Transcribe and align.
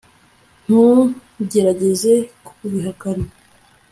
ntugerageze 0.63 2.13
kubihakana 2.45 3.29